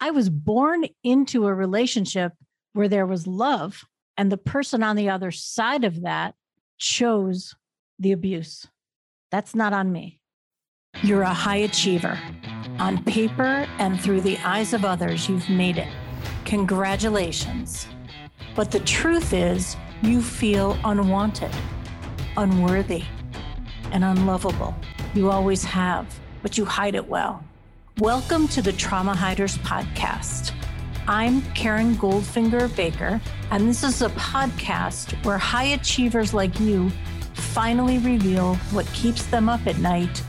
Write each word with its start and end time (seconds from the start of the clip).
I 0.00 0.10
was 0.10 0.30
born 0.30 0.86
into 1.04 1.46
a 1.46 1.54
relationship 1.54 2.32
where 2.72 2.88
there 2.88 3.06
was 3.06 3.26
love, 3.26 3.84
and 4.16 4.32
the 4.32 4.38
person 4.38 4.82
on 4.82 4.96
the 4.96 5.10
other 5.10 5.30
side 5.30 5.84
of 5.84 6.02
that 6.02 6.34
chose 6.78 7.54
the 7.98 8.12
abuse. 8.12 8.66
That's 9.30 9.54
not 9.54 9.72
on 9.74 9.92
me. 9.92 10.18
You're 11.02 11.22
a 11.22 11.34
high 11.34 11.56
achiever. 11.56 12.18
On 12.78 13.02
paper 13.04 13.68
and 13.78 14.00
through 14.00 14.22
the 14.22 14.38
eyes 14.38 14.72
of 14.72 14.86
others, 14.86 15.28
you've 15.28 15.50
made 15.50 15.76
it. 15.76 15.88
Congratulations. 16.46 17.86
But 18.56 18.70
the 18.70 18.80
truth 18.80 19.34
is, 19.34 19.76
you 20.02 20.22
feel 20.22 20.78
unwanted, 20.84 21.50
unworthy, 22.38 23.04
and 23.92 24.02
unlovable. 24.02 24.74
You 25.14 25.30
always 25.30 25.62
have, 25.64 26.06
but 26.42 26.56
you 26.56 26.64
hide 26.64 26.94
it 26.94 27.06
well. 27.06 27.44
Welcome 28.00 28.48
to 28.48 28.62
the 28.62 28.72
Trauma 28.72 29.14
Hiders 29.14 29.58
Podcast. 29.58 30.54
I'm 31.06 31.42
Karen 31.52 31.96
Goldfinger 31.96 32.74
Baker, 32.74 33.20
and 33.50 33.68
this 33.68 33.84
is 33.84 34.00
a 34.00 34.08
podcast 34.10 35.22
where 35.22 35.36
high 35.36 35.74
achievers 35.74 36.32
like 36.32 36.58
you 36.58 36.88
finally 37.34 37.98
reveal 37.98 38.54
what 38.72 38.86
keeps 38.94 39.26
them 39.26 39.50
up 39.50 39.66
at 39.66 39.76
night 39.80 40.22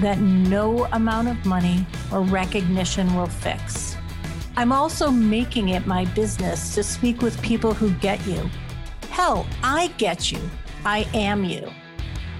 that 0.00 0.20
no 0.20 0.86
amount 0.92 1.28
of 1.28 1.44
money 1.44 1.86
or 2.10 2.22
recognition 2.22 3.14
will 3.14 3.26
fix. 3.26 3.94
I'm 4.56 4.72
also 4.72 5.10
making 5.10 5.68
it 5.68 5.86
my 5.86 6.06
business 6.06 6.74
to 6.76 6.82
speak 6.82 7.20
with 7.20 7.42
people 7.42 7.74
who 7.74 7.90
get 7.96 8.26
you. 8.26 8.48
Hell, 9.10 9.46
I 9.62 9.88
get 9.98 10.32
you. 10.32 10.40
I 10.82 11.06
am 11.12 11.44
you. 11.44 11.70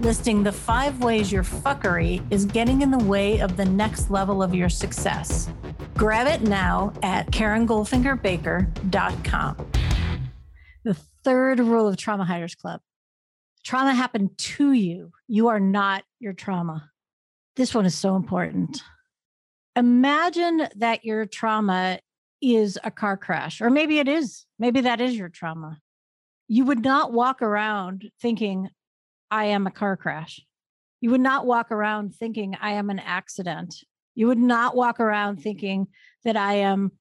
listing 0.00 0.42
the 0.42 0.52
five 0.52 1.02
ways 1.02 1.30
your 1.30 1.44
fuckery 1.44 2.22
is 2.30 2.44
getting 2.44 2.82
in 2.82 2.90
the 2.90 2.98
way 2.98 3.40
of 3.40 3.56
the 3.56 3.64
next 3.64 4.10
level 4.10 4.42
of 4.42 4.54
your 4.54 4.68
success. 4.68 5.50
Grab 5.94 6.26
it 6.26 6.42
now 6.42 6.92
at 7.02 7.30
KarenGoldfingerBaker.com. 7.30 9.56
The 10.84 10.94
third 11.24 11.60
rule 11.60 11.86
of 11.86 11.96
Trauma 11.96 12.24
Hiders 12.24 12.54
Club 12.54 12.80
Trauma 13.64 13.94
happened 13.94 14.36
to 14.38 14.72
you. 14.72 15.12
You 15.28 15.48
are 15.48 15.60
not 15.60 16.04
your 16.18 16.32
trauma. 16.32 16.90
This 17.56 17.74
one 17.74 17.84
is 17.84 17.94
so 17.94 18.16
important. 18.16 18.82
Imagine 19.76 20.68
that 20.76 21.04
your 21.04 21.26
trauma 21.26 22.00
is 22.40 22.78
a 22.82 22.90
car 22.90 23.16
crash, 23.16 23.60
or 23.60 23.68
maybe 23.68 23.98
it 23.98 24.08
is. 24.08 24.46
Maybe 24.58 24.80
that 24.80 25.00
is 25.00 25.16
your 25.16 25.28
trauma. 25.28 25.78
You 26.48 26.64
would 26.64 26.82
not 26.82 27.12
walk 27.12 27.42
around 27.42 28.10
thinking, 28.20 28.70
I 29.30 29.46
am 29.46 29.66
a 29.66 29.70
car 29.70 29.96
crash. 29.96 30.40
You 31.00 31.10
would 31.10 31.20
not 31.20 31.46
walk 31.46 31.70
around 31.70 32.14
thinking, 32.14 32.56
I 32.60 32.72
am 32.72 32.90
an 32.90 32.98
accident. 32.98 33.74
You 34.14 34.26
would 34.26 34.38
not 34.38 34.76
walk 34.76 35.00
around 35.00 35.42
thinking 35.42 35.88
that 36.24 36.36
I 36.36 36.54
am 36.54 36.92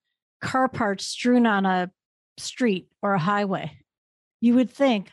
car 0.41 0.69
parts 0.69 1.05
strewn 1.05 1.45
on 1.45 1.65
a 1.65 1.91
street 2.37 2.87
or 3.01 3.13
a 3.13 3.19
highway. 3.19 3.77
You 4.41 4.55
would 4.55 4.69
think, 4.69 5.11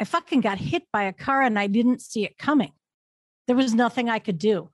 I 0.00 0.04
fucking 0.04 0.40
got 0.40 0.58
hit 0.58 0.84
by 0.92 1.04
a 1.04 1.12
car 1.12 1.42
and 1.42 1.58
I 1.58 1.66
didn't 1.66 2.02
see 2.02 2.24
it 2.24 2.38
coming. 2.38 2.72
There 3.46 3.56
was 3.56 3.74
nothing 3.74 4.08
I 4.08 4.18
could 4.18 4.38
do. 4.38 4.70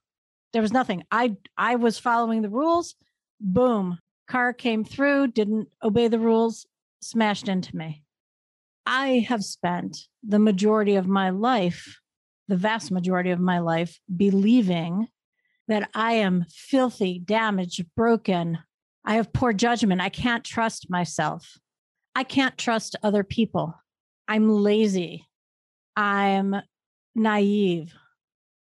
There 0.53 0.63
was 0.63 0.73
nothing. 0.73 1.05
I 1.11 1.37
I 1.57 1.77
was 1.77 1.99
following 1.99 2.43
the 2.43 2.49
rules. 2.49 2.95
Boom. 3.41 3.99
Car 4.29 4.53
came 4.53 4.85
through, 4.85 5.29
didn't 5.29 5.69
obey 5.83 6.09
the 6.09 6.19
rules, 6.19 6.67
smashed 7.03 7.49
into 7.49 7.77
me. 7.77 8.05
I 8.87 9.27
have 9.29 9.45
spent 9.45 9.99
the 10.23 10.39
majority 10.39 10.97
of 10.97 11.07
my 11.07 11.31
life, 11.31 12.01
the 12.49 12.57
vast 12.57 12.91
majority 12.91 13.31
of 13.31 13.41
my 13.41 13.59
life, 13.59 13.99
believing 14.15 15.09
that 15.69 15.89
I 15.95 16.13
am 16.15 16.45
filthy, 16.51 17.19
damaged, 17.19 17.87
broken. 17.97 18.59
I 19.05 19.15
have 19.15 19.33
poor 19.33 19.53
judgment. 19.53 20.01
I 20.01 20.11
can't 20.11 20.45
trust 20.45 20.91
myself. 20.91 21.59
I 22.15 22.25
can't 22.25 22.59
trust 22.59 22.97
other 23.03 23.25
people. 23.25 23.75
I'm 24.29 24.49
lazy. 24.51 25.27
I'm 25.97 26.57
naive, 27.15 27.95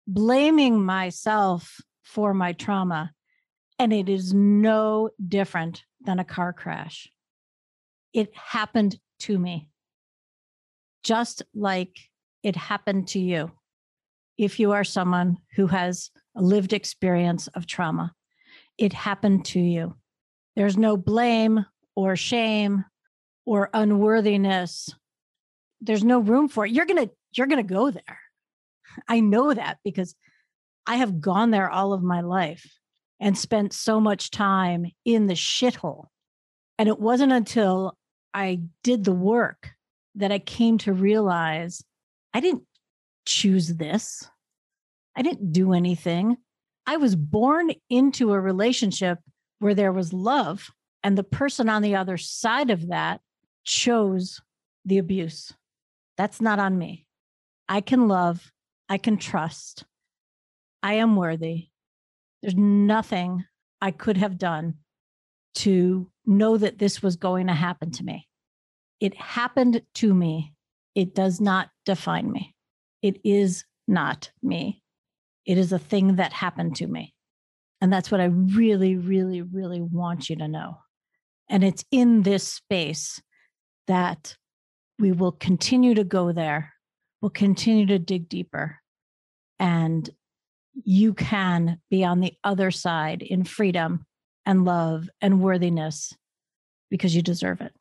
blaming 0.07 0.83
myself 0.83 1.81
for 2.03 2.33
my 2.33 2.53
trauma. 2.53 3.11
And 3.77 3.93
it 3.93 4.09
is 4.09 4.33
no 4.33 5.09
different 5.25 5.83
than 6.01 6.19
a 6.19 6.25
car 6.25 6.53
crash. 6.53 7.09
It 8.13 8.35
happened 8.35 8.99
to 9.19 9.37
me, 9.37 9.68
just 11.03 11.43
like 11.53 11.95
it 12.43 12.55
happened 12.55 13.07
to 13.09 13.19
you. 13.19 13.51
If 14.37 14.59
you 14.59 14.71
are 14.71 14.83
someone 14.83 15.37
who 15.55 15.67
has 15.67 16.11
a 16.35 16.41
lived 16.41 16.73
experience 16.73 17.47
of 17.49 17.65
trauma, 17.65 18.13
it 18.77 18.93
happened 18.93 19.45
to 19.45 19.59
you. 19.59 19.95
There's 20.55 20.77
no 20.77 20.95
blame 20.95 21.65
or 21.95 22.15
shame 22.15 22.85
or 23.45 23.69
unworthiness 23.73 24.89
there's 25.81 26.03
no 26.03 26.19
room 26.19 26.47
for 26.47 26.65
it. 26.65 26.71
You're 26.71 26.85
going 26.85 27.07
to 27.07 27.11
you're 27.33 27.47
going 27.47 27.65
to 27.65 27.73
go 27.73 27.91
there. 27.91 28.19
I 29.07 29.19
know 29.19 29.53
that 29.53 29.77
because 29.83 30.15
I 30.87 30.95
have 30.95 31.21
gone 31.21 31.51
there 31.51 31.69
all 31.69 31.93
of 31.93 32.01
my 32.01 32.21
life 32.21 32.65
and 33.19 33.37
spent 33.37 33.73
so 33.73 33.99
much 33.99 34.31
time 34.31 34.87
in 35.05 35.27
the 35.27 35.35
shithole. 35.35 36.07
And 36.77 36.89
it 36.89 36.99
wasn't 36.99 37.31
until 37.31 37.97
I 38.33 38.61
did 38.83 39.03
the 39.03 39.13
work 39.13 39.71
that 40.19 40.31
I 40.31 40.39
came 40.39 40.77
to 40.79 40.93
realize 40.93 41.83
I 42.33 42.39
didn't 42.39 42.63
choose 43.25 43.75
this. 43.75 44.29
I 45.15 45.21
didn't 45.21 45.51
do 45.51 45.73
anything. 45.73 46.37
I 46.85 46.97
was 46.97 47.15
born 47.15 47.71
into 47.89 48.33
a 48.33 48.39
relationship 48.39 49.19
where 49.59 49.75
there 49.75 49.91
was 49.91 50.13
love, 50.13 50.69
and 51.03 51.17
the 51.17 51.23
person 51.23 51.69
on 51.69 51.81
the 51.81 51.95
other 51.95 52.17
side 52.17 52.69
of 52.69 52.87
that 52.89 53.21
chose 53.63 54.41
the 54.85 54.97
abuse. 54.97 55.53
That's 56.17 56.41
not 56.41 56.59
on 56.59 56.77
me. 56.77 57.05
I 57.67 57.81
can 57.81 58.07
love, 58.07 58.51
I 58.87 58.97
can 58.97 59.17
trust, 59.17 59.85
I 60.81 60.93
am 60.95 61.15
worthy. 61.15 61.67
There's 62.41 62.55
nothing 62.55 63.45
I 63.81 63.91
could 63.91 64.17
have 64.17 64.37
done 64.37 64.75
to 65.55 66.09
know 66.25 66.57
that 66.57 66.79
this 66.79 67.03
was 67.03 67.17
going 67.17 67.47
to 67.47 67.53
happen 67.53 67.91
to 67.91 68.03
me. 68.03 68.28
It 68.99 69.15
happened 69.15 69.81
to 69.95 70.13
me. 70.13 70.53
It 70.95 71.15
does 71.15 71.39
not 71.39 71.69
define 71.85 72.31
me. 72.31 72.55
It 73.01 73.19
is 73.23 73.65
not 73.87 74.31
me. 74.43 74.81
It 75.45 75.57
is 75.57 75.71
a 75.71 75.79
thing 75.79 76.17
that 76.17 76.33
happened 76.33 76.75
to 76.77 76.87
me. 76.87 77.13
And 77.81 77.91
that's 77.91 78.11
what 78.11 78.21
I 78.21 78.25
really, 78.25 78.97
really, 78.97 79.41
really 79.41 79.81
want 79.81 80.29
you 80.29 80.35
to 80.37 80.47
know. 80.47 80.77
And 81.49 81.63
it's 81.63 81.85
in 81.91 82.23
this 82.23 82.47
space 82.47 83.21
that 83.87 84.35
we 84.99 85.11
will 85.11 85.31
continue 85.31 85.95
to 85.95 86.03
go 86.03 86.31
there. 86.31 86.73
We'll 87.21 87.29
continue 87.29 87.85
to 87.87 87.99
dig 87.99 88.29
deeper. 88.29 88.79
And 89.57 90.09
you 90.83 91.13
can 91.13 91.79
be 91.89 92.03
on 92.03 92.19
the 92.19 92.33
other 92.43 92.71
side 92.71 93.21
in 93.21 93.43
freedom 93.43 94.05
and 94.45 94.65
love 94.65 95.09
and 95.21 95.41
worthiness 95.41 96.13
because 96.89 97.15
you 97.15 97.21
deserve 97.21 97.61
it. 97.61 97.73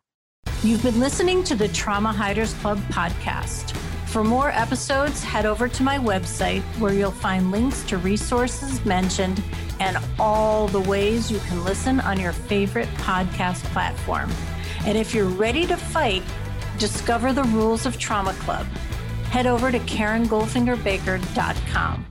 You've 0.63 0.83
been 0.83 1.01
listening 1.01 1.45
to 1.45 1.55
the 1.55 1.69
Trauma 1.69 2.13
Hiders 2.13 2.55
Club 2.55 2.79
podcast. 2.89 3.77
For 4.09 4.25
more 4.25 4.51
episodes, 4.51 5.23
head 5.23 5.47
over 5.47 5.69
to 5.69 5.83
my 5.83 5.99
website 5.99 6.63
where 6.79 6.93
you'll 6.93 7.11
find 7.11 7.51
links 7.51 7.83
to 7.85 7.99
resources 7.99 8.85
mentioned 8.85 9.43
and 9.81 9.99
all 10.19 10.69
the 10.69 10.81
ways 10.81 11.31
you 11.31 11.39
can 11.41 11.65
listen 11.65 12.01
on 12.01 12.19
your 12.19 12.33
favorite 12.33 12.89
podcast 12.97 13.63
platform. 13.73 14.31
And 14.85 14.99
if 14.99 15.15
you're 15.15 15.27
ready 15.27 15.67
to 15.67 15.77
fight, 15.77 16.23
Discover 16.79 17.33
the 17.33 17.43
rules 17.45 17.87
of 17.87 17.99
Trauma 17.99 18.35
Club. 18.35 18.67
Head 19.31 19.49
over 19.49 19.73
to 19.73 19.81
KarenGoldfingerBaker.com. 19.81 22.07